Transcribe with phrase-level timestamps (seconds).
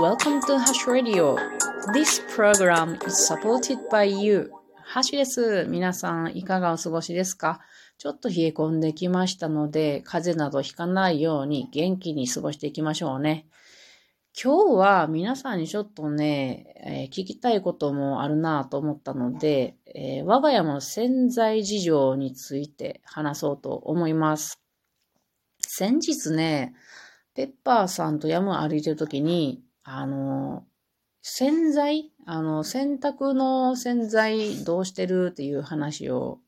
[0.00, 1.36] Welcome to Hash Radio.
[1.92, 4.50] This program is supported by you.
[4.84, 5.66] ハッシュです。
[5.68, 7.60] 皆さんいかがお過ごしですか？
[7.98, 13.46] ちょっと冷え込んできましたので、風邪などひかないように元気に過ごしていきましょうね。
[14.40, 24.60] 今日は皆さんにちょっとね、えー、聞きたいこともあるなと思ったので、えー、我が家の洗剤事情について話そうと思います。
[25.60, 26.74] 先日ね、
[27.34, 30.64] ペッパーさんと山歩いてるときに、あの、
[31.22, 32.12] 洗剤？
[32.26, 36.38] あの、洗濯の洗剤どうしてるっていう話を、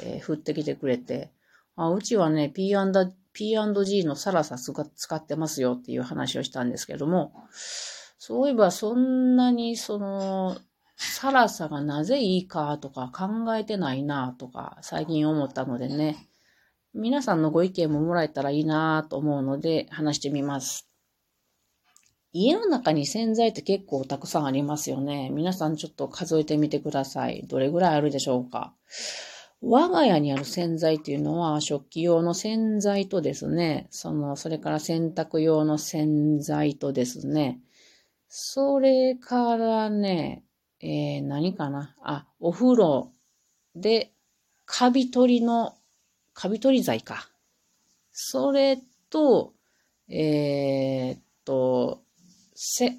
[0.00, 1.30] えー、振ってきてくれて、
[1.76, 7.34] あうちはね、P&G のサラサ使ってますよっていう話をしたんですけども、
[8.18, 10.56] そういえばそんなにその、
[10.96, 16.28] サラサがなぜいいかとか考えてないなとか最近思ったのでね、
[16.94, 20.88] 皆さんのご意見ももらえたらいいなと思うので話してみます。
[22.32, 25.30] 家の中に洗剤って結構たくさんありますよね。
[25.30, 27.44] 皆さんちょっと数えてみてください。
[27.46, 28.74] どれぐらいあるでしょうか。
[29.60, 37.60] 我が家にある洗剤っていうのは、食器用の洗剤とですね、その、それから洗濯用の洗剤とですね、
[38.28, 40.42] それからね、
[40.80, 43.12] えー、何かなあ、お風呂
[43.76, 44.12] で、
[44.64, 45.74] カビ取りの、
[46.34, 47.28] カビ取り剤か。
[48.12, 48.78] それ
[49.10, 49.54] と、
[50.08, 52.02] えー、っと、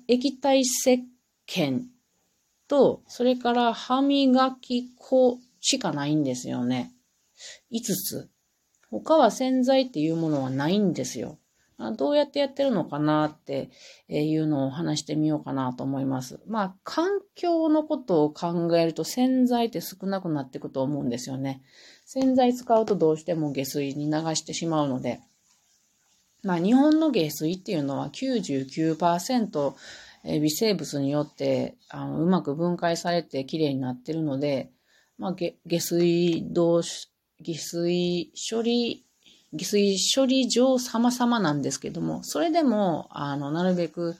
[0.08, 1.03] 液体石
[1.48, 1.84] 鹸
[2.67, 6.94] と、それから歯磨き粉しかないんですよね。
[7.72, 8.30] 5つ。
[8.89, 11.39] 他は洗剤っていうものはないんですよ。
[11.92, 13.70] どうやってやってるのかなって
[14.08, 16.39] いうのを話してみようかなと思います。
[16.48, 21.61] まあ、環境のことを考えると洗剤って少なくなっていくと思うんですよね。
[22.06, 25.22] 洗剤使うとどうしても下水に流してしまうので。
[26.44, 29.73] まあ、日本の下水っていうのは99%
[30.26, 34.72] 微生物によってあのうまく分解されてきれいになってるので、
[35.17, 39.05] まあ、下水道、下水処理、
[39.53, 44.15] 下水処理場様々なんですけども、それでも、あの、なるべく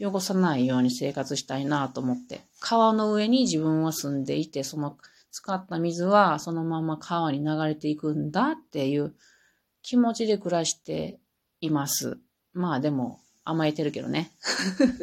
[0.00, 4.96] 汚さないように生活したいなと思って、川の上に自分は住んでいて、その
[5.30, 9.14] 使った水はそのまま川に流れていくんだっていう
[9.82, 11.18] 気持ちで暮らして
[11.60, 12.18] います。
[12.52, 14.30] まあでも甘えてるけどね。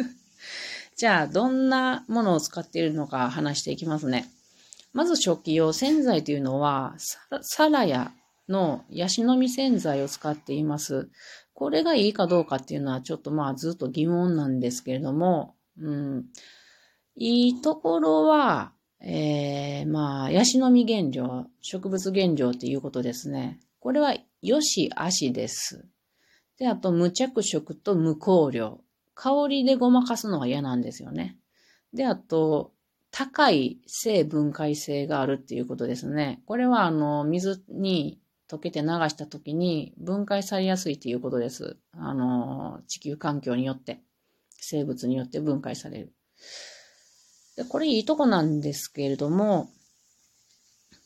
[0.95, 4.31] じゃあ、どんなものを使っているのか話していきますね。
[4.93, 6.95] まず食器用洗剤というのは、
[7.41, 8.13] サラヤ
[8.49, 11.09] のヤシの実洗剤を使っています。
[11.53, 16.25] これがいいかどうかっていうのはちょっとまあずっと疑問なんですけれども、うん、
[17.15, 23.59] いいところは、えー、まあ、ヤシの実原料、植物原料っていうことですね。
[23.79, 25.87] これは良し悪しです。
[26.59, 28.81] で、あと、無着色と無香料。
[29.15, 31.37] 香りでごまかすのが嫌なんですよね。
[31.93, 32.73] で、あと、
[33.09, 36.43] 高い性分解性があるっていうことですね。
[36.45, 38.20] これは、あの、水に
[38.51, 41.77] 溶けて流した時に分解されやすいっていうことです。
[41.93, 44.01] あの、地球環境によって、
[44.57, 46.13] 生物によって分解される。
[47.55, 49.69] でこれいいとこなんですけれども、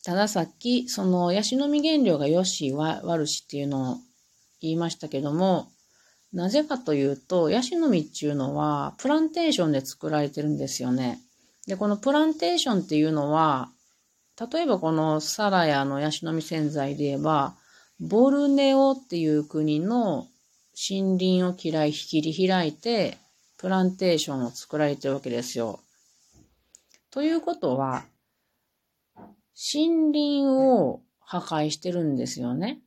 [0.04, 3.96] たださっき、その、ヤシの実原料がよし、悪しっていうのを
[4.60, 5.68] 言いましたけども、
[6.32, 11.20] なぜかというと、ヤシの実っていうのは、プランテーションで作られてるんですよね。
[11.66, 13.72] で、このプランテーションっていうのは、
[14.38, 17.54] 例えばこのサラヤのヤシの実洗剤で言えば、
[17.98, 20.26] ボルネオっていう国の
[20.90, 23.16] 森林を嫌い切り開いて、
[23.56, 25.80] プランテーションを作られてるわけですよ。
[27.10, 28.04] ということは、
[29.56, 32.80] 森林を破壊してるんですよね。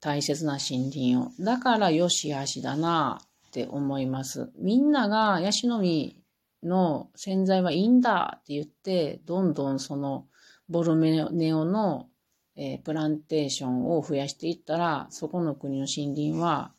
[0.00, 1.32] 大切な森林を。
[1.38, 4.50] だからよしあしだなって思います。
[4.56, 6.16] みんながヤシの実
[6.62, 10.24] の洗剤はいいんだって言って、どんどんその
[10.68, 12.08] ボルネオの、
[12.56, 16.72] えー、プランテーションを増やしていったら、そこの国の森林は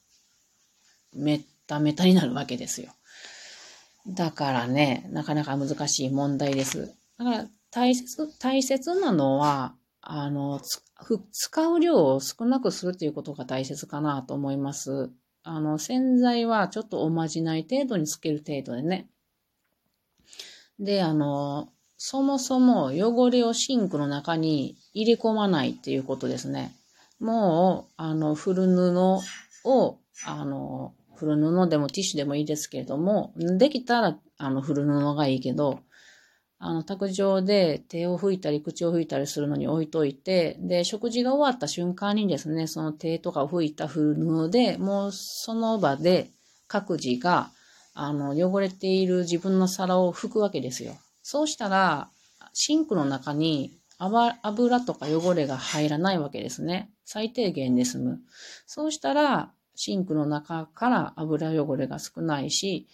[1.14, 2.92] めっためたになるわけですよ。
[4.08, 6.96] だからね、なかなか難しい問題です。
[7.18, 10.62] だから大切、大切なのは、あの、
[11.32, 15.12] 使う量を少なくするということが大切かなと思います。
[15.44, 19.10] あの、洗剤はちょっとおまじない程度につける程度でね。
[20.80, 21.70] で、あの、
[22.02, 26.74] そもそも汚れをシンクの中に入れ込まないっていうことですね。
[27.20, 29.20] もう、あの、古布
[29.66, 35.82] を、あの、古布でもティッシュでもいいですけれども、できたら、あの、古布がいいけど、
[36.58, 46.30] あの、卓上で手を拭いたり口を拭いたりするのに置いといて、で、食事が終わった瞬間にですね、その手とかを拭いた古布で、もうその場で
[46.70, 47.52] 各自が、
[47.94, 50.96] あの、汚れている自分の皿を拭くわけですよ。
[51.32, 52.10] そうしたら、
[52.54, 56.90] シンクの中に油とか汚れが入らないわけですね。
[57.06, 58.20] 最低限で済む。
[58.66, 62.88] そうしたら、シンクの中から油汚れが少ないし、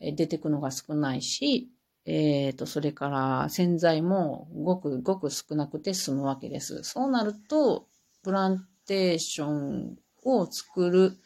[0.00, 1.68] 出てくのが少ないし、
[2.06, 6.84] えっ、ー、と、それから洗剤もごくごく少なくて済むわけです。
[6.84, 7.88] そうなると、
[8.22, 11.18] プランテーションを作る、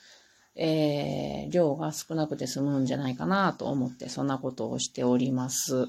[0.56, 5.86] えー、量が少なくて済むんじゃないかなと思って、そんなことをしております。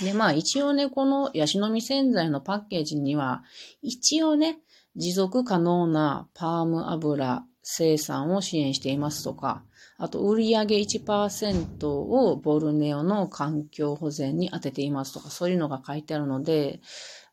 [0.00, 3.42] で、まあ一応ね、このヤシの実洗剤のパッケージには、
[3.82, 4.58] 一応ね、
[4.96, 9.64] 持続可能なパーム油生産を支援していますとか、
[9.98, 16.80] あと売上1%をボルネオの環境保全に当てていますとか、そういうのが書いてあるので、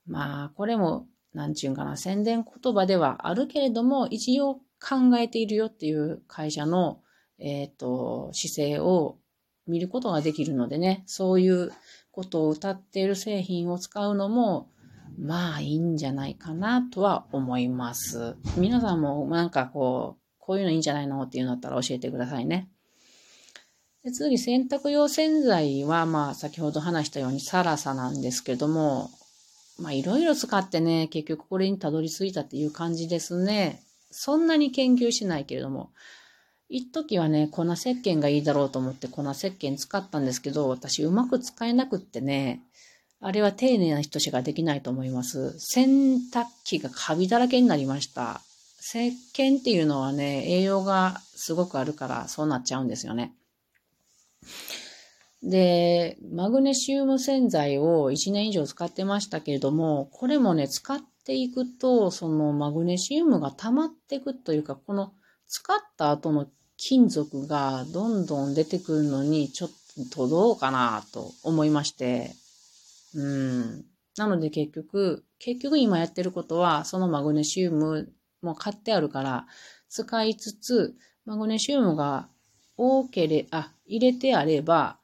[0.08, 7.02] まあ、これも、なんちゅうんかな、宣伝言葉ではあるけれども、一応考えているよっていう会社の、
[7.38, 9.18] えっ、ー、と、姿勢を
[9.68, 11.72] 見ることができるのでね、そういう
[12.12, 14.70] ことを歌っている製品を使うのも、
[15.20, 18.36] まあいいんじゃないかなとは思います。
[18.58, 22.70] 皆さんもなんかこう、こういうのいいんじゃないのっていうのだったら教えてくださいね。
[24.04, 29.10] で次、洗濯用洗剤は、まあ先ほど話したようにサラサなんですけども、
[29.80, 33.82] まあいろいろ使ってね、結局これにたどり着いたっていう感じですね。
[34.12, 35.90] そんなに研究しないけれども、
[36.68, 42.62] 一時はね、粉石鹸がいいだろうと思って粉石鹸使ったんですけど、私うまく使えなくってね、
[43.22, 45.58] あれは丁寧な人しかできないと思います。
[45.60, 48.42] 洗濯機がカビだらけになりました。
[48.80, 53.34] 石鹸っていうのはね、栄養がすごくあるからそうなっちゃうんですよね。
[55.42, 65.14] で、マグネシウム洗剤を1年以上使ってましたけれども、これもね、使っていくと、そのマグネシウムが溜まっていくというか、この
[65.48, 66.48] 使った後の
[66.78, 69.70] 金属がどんどん出てくるのにちょっ
[70.12, 72.32] とどうかなと思いまして。
[73.14, 73.86] うん。
[74.18, 78.12] なので結局、結局今やってることは、そのマグネシウム
[78.42, 79.48] も買ってあるから
[79.90, 80.96] 使いつつ、
[81.26, 82.28] マグネシウムが
[82.78, 84.98] 多ければ、あ、入れてあれば、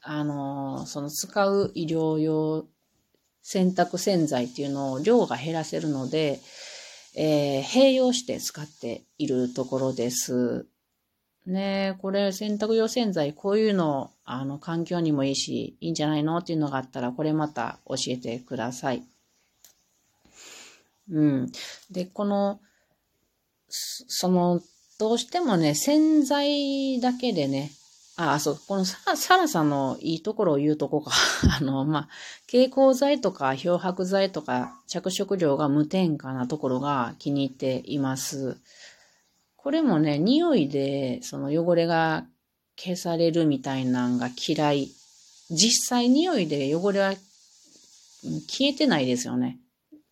[0.00, 2.66] あのー、その使う医療用
[3.42, 6.40] 洗濯洗剤っていうのを量が減らせるので、
[7.14, 10.66] えー、併用して使っているところです。
[11.46, 19.02] ねこれ洗濯用洗剤、こういうの、あの、環境にもいいし、いいんじゃないのっていうのがあったら、これまた教えてください。
[21.10, 21.52] うん。
[21.90, 22.60] で、この、
[23.68, 24.60] その、
[24.98, 27.70] どうしてもね、洗剤だけでね、
[28.20, 31.12] ああ、そう、このササラさんのいいところを言うとこか。
[31.56, 32.08] あの、まあ、
[32.46, 38.56] 蛍光剤とか漂白剤とか着色料が無添加なところが気に入っています。
[39.56, 42.26] これもね、匂いでその汚れが
[42.76, 44.90] 消されるみたいなんが嫌い。
[45.50, 47.14] 実際匂いで汚れは
[48.48, 49.60] 消えてないですよね。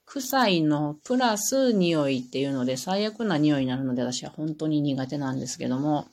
[0.04, 6.06] 臭いのプラス匂いっていうので最悪な匂いになるので私は本当に苦手なんですけども、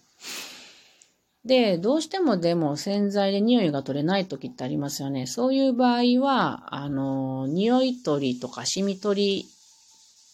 [1.45, 5.27] で、どうしてもでも洗剤で匂いが取れない時ってありますよね。
[5.27, 9.45] そういう場合は、あの、匂い取りとか染み取り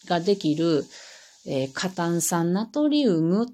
[0.07, 0.85] ができる、
[1.47, 3.49] えー、過炭酸ナトリウムっ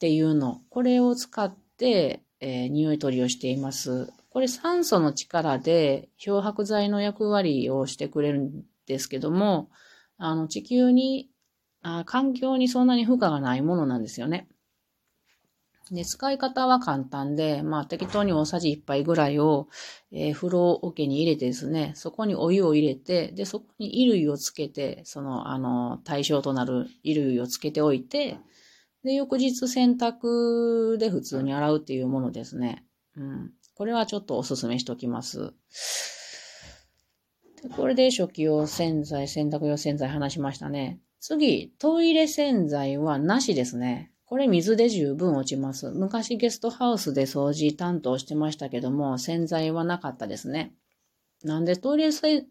[0.00, 4.12] ていうの、これを使って、えー、匂い取りをしています。
[4.30, 9.70] これ酸素の力で漂白剤の役割をしてくれるんですけども、
[10.18, 11.30] あの、地球に
[11.82, 14.48] あ、環境にそんなに負荷がないものなんですよね。
[15.90, 19.68] で、使い方は簡単で、まあ適当に大さじ1杯ぐらいを、
[20.12, 28.38] えー、風呂桶に入れてですね、そこにお湯を入れて、で、そこに衣類をつけて、その、あの、対象となる衣類をつけておいて、
[29.02, 32.84] で、翌日洗濯で普通に洗うっていうものですね。
[33.16, 33.52] うん。
[33.74, 35.54] これはちょっとおすすめしときます。
[37.62, 41.00] でこれで初期用洗剤、洗濯用洗剤話しましたね。
[41.18, 44.12] 次、トイレ洗剤はなしですね。
[44.30, 45.90] これ水で十分落ちます。
[45.90, 50.72] 昔ゲストハウスで掃除担当してましたけども、洗剤はなかったですね。
[51.42, 52.10] なんでトイレ、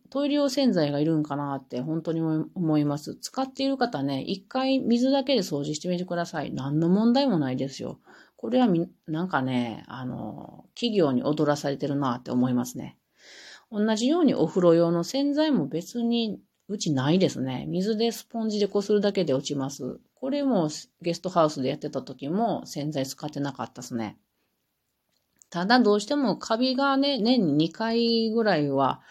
[0.09, 3.15] トイレ用洗剤がいるんかなって本当に思います。
[3.15, 6.51] 使っている方ね、一回水だけで掃除してみてください。
[6.51, 8.01] 何の問題もないですよ。
[8.35, 12.97] これはみ、なんかね、あの、企業に踊らされてるなって思いますね。
[13.71, 17.67] 同じようにお風呂用の洗剤も別にうちないですね。
[17.69, 20.01] 水でスポンジでこするだけで落ちます。
[20.19, 20.69] これも
[21.01, 24.17] ゲストハウスでやってた時も洗剤使ってなかったですね。
[25.49, 29.01] ただどうしてもカビがね、年に2回ぐらいは、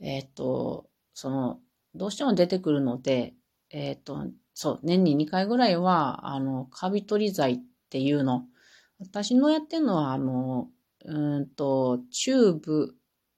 [0.00, 1.60] えっ、と、その、
[1.94, 3.34] どうしても出てくるので、
[3.70, 7.58] えっ、と、そう、年に2回ぐらいは、あの、カビ取り剤っ
[7.88, 8.44] ていうの
[8.98, 10.68] 私のやってるのは、あの、
[11.04, 12.94] うんと、チューブ、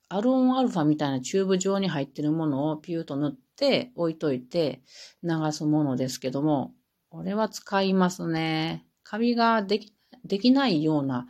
[0.09, 4.81] アロンアルファみたいなチューブ状に入ってるものをピューと塗って置いといて
[5.23, 6.73] 流すものですけども、
[7.11, 8.85] これは使いますね。
[9.03, 11.27] カビができ、できないような、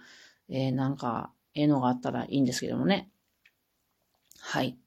[0.49, 3.11] えー、なんか、えのがあったらいいんですけどもね。
[4.41, 4.79] はい。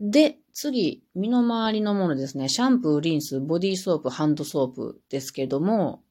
[0.00, 2.48] で、次、身の回りのものですね。
[2.48, 6.02] シャンプー、リンス、ボディーソープ、ハンドソープですけども、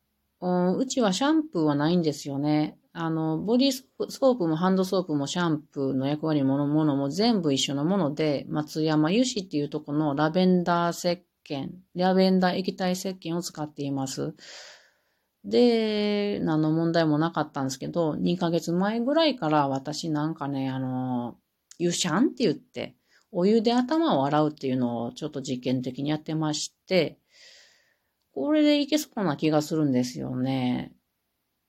[0.41, 2.77] うちはシャンプーはないんですよね。
[2.93, 14.34] あの、ボディーソープもハンドソープもシャンプーの役割ものものも全部一緒のもので、松山油脂っていうとこのラベンダー石鹸、ラベンダー液体石鹸を使っています。
[15.44, 21.38] で、何の問題もなかったんですけど、2ヶ月前ぐらいから私なんかね、あの、
[21.77, 22.96] 湯シャンって言って、
[23.32, 27.20] お湯で頭を洗うっていうのをちょっと実験的にやってまして、
[28.34, 30.94] これでいけそうな気がするんですよね。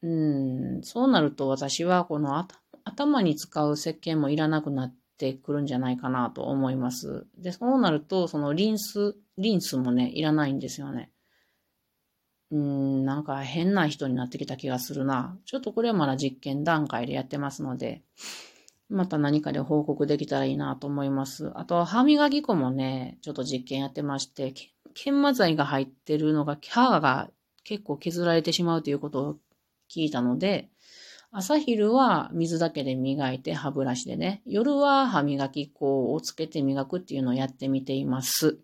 [0.02, 2.46] うん、そうなると私はこの
[2.84, 7.26] 頭に使う石鹸もいらなくなってくるんじゃないかなと思います。
[7.36, 11.10] で、そうなると、そのリンス、リンスもね、いらないんですよね。
[12.50, 15.38] うん、なんか変な人になってきた気がするな。
[15.46, 18.02] ちょっとこれはまだ実験段階でやってますので、
[18.88, 21.52] また何かで報告できたらいいなと思います。
[21.54, 24.52] あと、歯磨き粉もね、ちょっと実験やってまして、
[24.94, 27.30] 研磨剤が入ってるのが、歯が
[27.64, 29.36] 結構削られてしまうということを
[29.88, 30.68] 聞いたので、
[31.32, 38.58] 朝昼は水だけで磨いて歯ブラシでね、夜は歯磨き粉をつけて磨くっていうのをやってみています。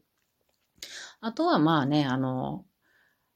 [1.20, 2.64] あとはまあね、あの、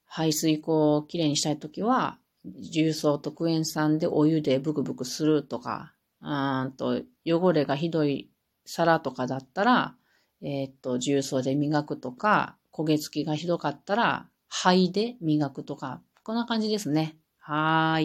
[0.07, 8.31] 排水口をきれいにしたいときは、重曹とクエン酸でお湯でブクブクするとか、うんと汚れがひどい
[8.67, 9.95] 皿とかだったら、
[10.43, 17.17] えっ、と、重曹で磨くとか、焦げ付きがひどかったら、灰で磨くとか、こんな感じですね。
[17.39, 17.99] はーい。